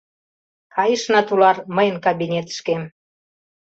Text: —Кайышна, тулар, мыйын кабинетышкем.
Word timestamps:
—Кайышна, 0.75 1.19
тулар, 1.27 1.57
мыйын 1.75 1.97
кабинетышкем. 2.05 2.81